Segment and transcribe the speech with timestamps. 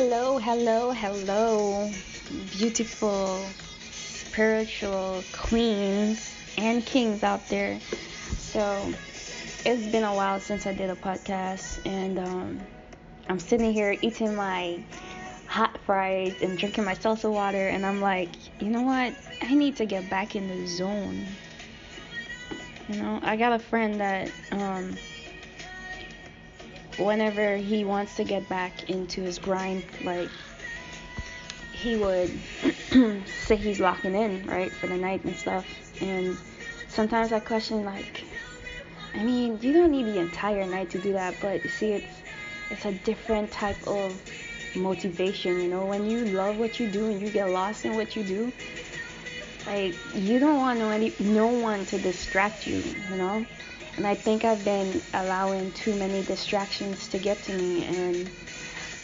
[0.00, 1.90] Hello, hello, hello,
[2.52, 3.44] beautiful
[3.90, 7.80] spiritual queens and kings out there.
[8.38, 8.94] So,
[9.66, 12.60] it's been a while since I did a podcast, and um,
[13.28, 14.78] I'm sitting here eating my
[15.48, 18.30] hot fries and drinking my salsa water, and I'm like,
[18.62, 19.12] you know what?
[19.42, 21.26] I need to get back in the zone.
[22.88, 24.96] You know, I got a friend that um,
[26.98, 30.30] whenever he wants to get back into his grind, like
[31.72, 32.30] he would
[33.26, 35.64] say he's locking in, right, for the night and stuff.
[36.00, 36.36] And
[36.88, 38.24] sometimes I question, like,
[39.14, 42.22] I mean, you don't need the entire night to do that, but you see, it's
[42.70, 44.20] it's a different type of
[44.76, 45.86] motivation, you know.
[45.86, 48.52] When you love what you do and you get lost in what you do,
[49.66, 53.46] like you don't want any no one to distract you, you know.
[53.98, 58.30] And I think I've been allowing too many distractions to get to me, and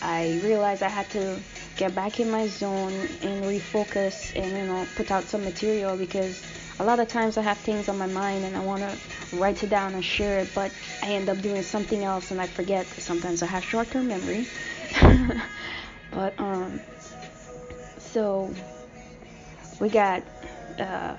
[0.00, 1.42] I realized I had to
[1.74, 6.40] get back in my zone and refocus and you know put out some material because
[6.78, 9.64] a lot of times I have things on my mind and I want to write
[9.64, 10.70] it down and share it, but
[11.02, 12.86] I end up doing something else and I forget.
[13.02, 14.46] Sometimes I have short-term memory.
[16.12, 16.80] but um,
[17.98, 18.54] so
[19.80, 20.22] we got
[20.78, 21.16] uh,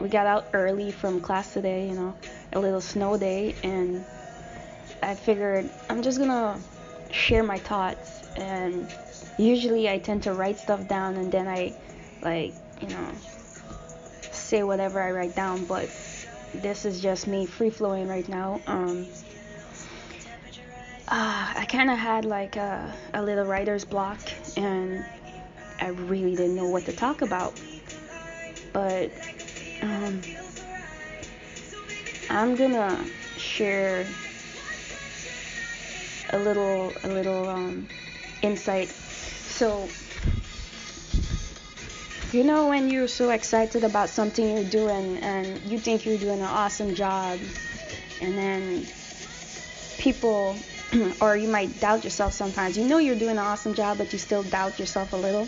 [0.00, 2.14] we got out early from class today, you know,
[2.52, 4.04] a little snow day, and
[5.02, 6.58] I figured I'm just gonna
[7.10, 8.22] share my thoughts.
[8.36, 8.88] And
[9.36, 11.74] usually I tend to write stuff down and then I
[12.22, 13.10] like, you know,
[14.30, 15.88] say whatever I write down, but
[16.54, 18.60] this is just me free flowing right now.
[18.66, 19.06] Um,
[21.10, 24.18] uh, I kind of had like a, a little writer's block,
[24.56, 25.04] and
[25.80, 27.58] I really didn't know what to talk about.
[28.72, 29.10] But
[32.30, 33.04] I'm gonna
[33.36, 34.06] share
[36.30, 37.88] a little a little um,
[38.42, 38.88] insight.
[38.88, 39.88] So
[42.32, 46.40] you know when you're so excited about something you're doing and you think you're doing
[46.40, 47.40] an awesome job
[48.20, 48.86] and then
[49.96, 50.54] people
[51.22, 54.18] or you might doubt yourself sometimes you know you're doing an awesome job but you
[54.18, 55.46] still doubt yourself a little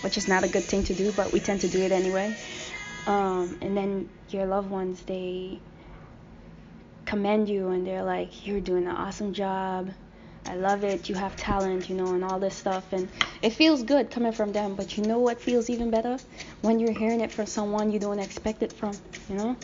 [0.00, 2.34] which is not a good thing to do but we tend to do it anyway
[3.06, 5.60] um, and then your loved ones they
[7.10, 9.90] commend you and they're like you're doing an awesome job
[10.46, 11.08] I love it.
[11.08, 12.92] You have talent, you know, and all this stuff.
[12.92, 13.08] And
[13.42, 14.74] it feels good coming from them.
[14.74, 16.16] But you know what feels even better?
[16.62, 18.92] When you're hearing it from someone you don't expect it from,
[19.28, 19.56] you know?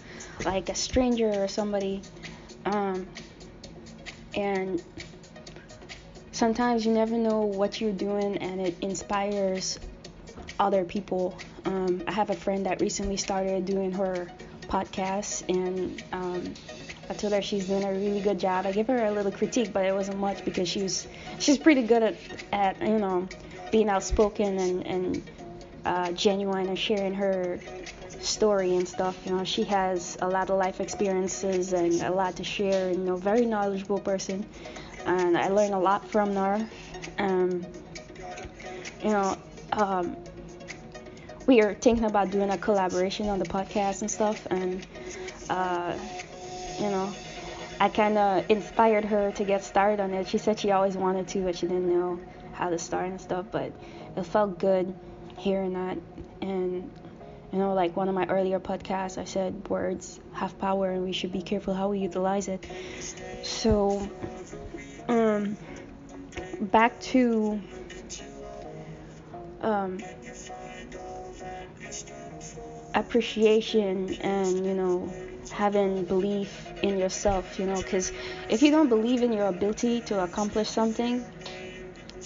[0.44, 2.02] Like a stranger or somebody.
[2.66, 3.06] Um,
[4.34, 4.82] and
[6.32, 9.78] sometimes you never know what you're doing and it inspires
[10.60, 11.38] other people.
[11.64, 14.30] Um, I have a friend that recently started doing her
[14.68, 16.54] podcast and um,
[17.08, 18.66] I told her she's doing a really good job.
[18.66, 21.06] I gave her a little critique, but it wasn't much because she was
[21.38, 22.16] she's pretty good at,
[22.52, 23.28] at you know
[23.70, 25.22] being outspoken and and
[25.84, 27.60] uh, genuine and sharing her
[28.20, 29.16] story and stuff.
[29.24, 32.88] You know, she has a lot of life experiences and a lot to share.
[32.88, 34.44] And, you know, very knowledgeable person,
[35.04, 36.68] and I learned a lot from her.
[37.18, 37.64] Um,
[39.00, 39.38] you know,
[39.72, 40.16] um,
[41.46, 44.84] we are thinking about doing a collaboration on the podcast and stuff, and.
[45.48, 45.96] Uh,
[46.78, 47.12] you know,
[47.80, 50.28] I kind of inspired her to get started on it.
[50.28, 52.20] She said she always wanted to, but she didn't know
[52.52, 53.46] how to start and stuff.
[53.50, 53.72] But
[54.16, 54.94] it felt good
[55.36, 55.98] hearing that.
[56.40, 56.90] And,
[57.52, 61.12] you know, like one of my earlier podcasts, I said words have power and we
[61.12, 62.66] should be careful how we utilize it.
[63.42, 64.08] So,
[65.08, 65.56] um,
[66.60, 67.60] back to
[69.60, 69.98] um,
[72.96, 75.12] appreciation and, you know,
[75.52, 78.10] having belief in yourself, you know, because
[78.48, 81.24] if you don't believe in your ability to accomplish something,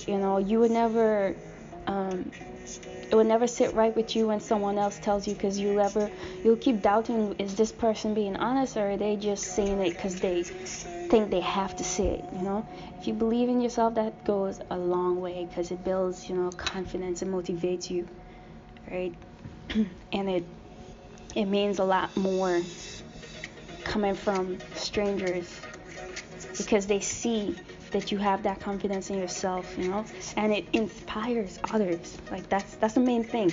[0.06, 1.34] you know, you would never,
[1.86, 2.30] um,
[3.10, 6.08] it would never sit right with you when someone else tells you, because you'll ever,
[6.44, 10.20] you'll keep doubting, is this person being honest or are they just saying it because
[10.20, 12.64] they think they have to say it, you know?
[13.00, 16.50] If you believe in yourself, that goes a long way because it builds, you know,
[16.50, 18.06] confidence and motivates you,
[18.88, 19.14] right?
[20.12, 20.44] and it
[21.34, 22.62] it means a lot more
[23.84, 25.60] coming from strangers
[26.56, 27.56] because they see
[27.90, 30.04] that you have that confidence in yourself, you know,
[30.36, 32.18] and it inspires others.
[32.30, 33.52] Like that's that's the main thing.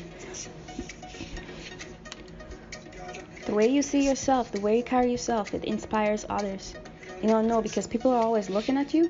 [3.45, 6.73] The way you see yourself, the way you carry yourself, it inspires others.
[7.21, 9.09] You know, no, because people are always looking at you.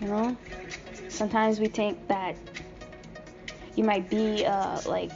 [0.00, 0.36] You know,
[1.08, 2.36] sometimes we think that
[3.74, 5.10] you might be uh, like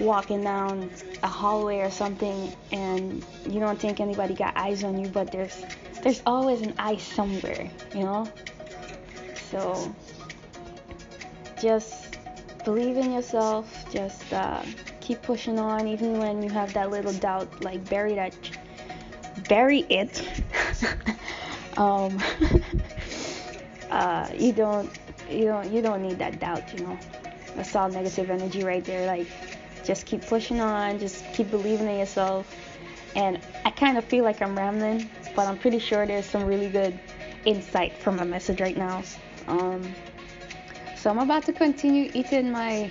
[0.00, 0.90] walking down
[1.22, 5.64] a hallway or something and you don't think anybody got eyes on you but there's
[6.02, 8.26] there's always an eye somewhere you know
[9.50, 9.94] so
[11.60, 12.18] just
[12.64, 13.84] believe in yourself.
[13.90, 14.62] Just uh,
[15.00, 17.62] keep pushing on, even when you have that little doubt.
[17.62, 18.34] Like bury that,
[19.48, 20.22] bury it.
[21.76, 22.20] um,
[23.90, 24.90] uh, you don't,
[25.30, 26.72] you don't, you don't need that doubt.
[26.76, 26.98] You know,
[27.54, 29.06] that's all negative energy right there.
[29.06, 29.28] Like,
[29.84, 30.98] just keep pushing on.
[30.98, 32.54] Just keep believing in yourself.
[33.16, 36.68] And I kind of feel like I'm rambling, but I'm pretty sure there's some really
[36.68, 36.98] good
[37.44, 39.02] insight from my message right now.
[39.46, 39.94] Um,
[40.96, 42.90] so I'm about to continue eating my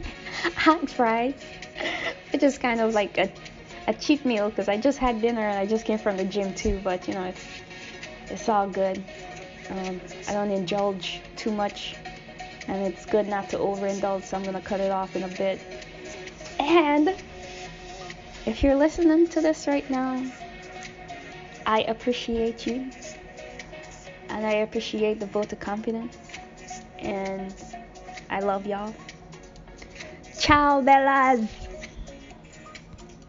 [0.56, 1.34] hot fries,
[2.32, 3.30] It's just kind of like a,
[3.88, 6.54] a cheap meal because I just had dinner and I just came from the gym
[6.54, 6.80] too.
[6.84, 7.44] But you know, it's
[8.30, 9.02] it's all good.
[9.70, 11.96] Um, I don't indulge too much,
[12.68, 14.24] and it's good not to overindulge.
[14.24, 15.60] So I'm gonna cut it off in a bit.
[16.58, 17.14] And
[18.46, 20.24] if you're listening to this right now,
[21.66, 22.90] I appreciate you,
[24.28, 26.16] and I appreciate the vote of confidence
[26.98, 27.54] and
[28.30, 28.94] I love y'all.
[30.38, 31.67] Ciao, Bellas!